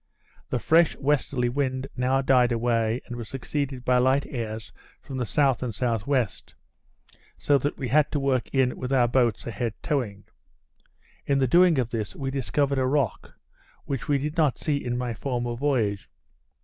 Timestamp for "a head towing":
9.45-10.23